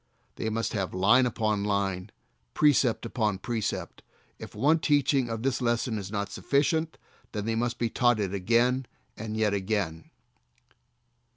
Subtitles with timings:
[0.35, 2.09] They must have "line upon line,
[2.55, 4.01] precept upon precept."
[4.39, 6.97] If one teaching of the lesson is not sufficient
[7.33, 10.09] then they must be taught it again and yet again.